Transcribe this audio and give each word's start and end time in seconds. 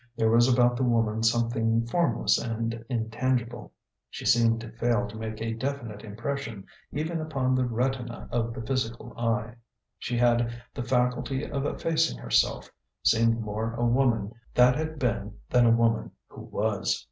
There 0.17 0.31
was 0.31 0.51
about 0.51 0.77
the 0.77 0.83
woman 0.83 1.21
something 1.21 1.85
formless 1.85 2.39
and 2.39 2.83
intangible. 2.89 3.71
She 4.09 4.25
seemed 4.25 4.59
to 4.61 4.71
fail 4.71 5.07
to 5.07 5.15
make 5.15 5.39
a 5.43 5.53
definite 5.53 6.03
impression 6.03 6.65
even 6.91 7.21
upon 7.21 7.53
the 7.53 7.65
retina 7.65 8.27
of 8.31 8.51
the 8.55 8.63
physical 8.63 9.15
eye. 9.15 9.57
She 9.99 10.17
had 10.17 10.59
the 10.73 10.81
faculty 10.81 11.43
of 11.43 11.67
effacing 11.67 12.17
herself, 12.17 12.71
seemed 13.03 13.41
more 13.41 13.73
a 13.75 13.85
woman 13.85 14.33
that 14.55 14.75
had 14.75 14.97
been 14.97 15.35
than 15.51 15.67
a 15.67 15.69
woman 15.71 16.09
who 16.29 16.45
was. 16.45 16.99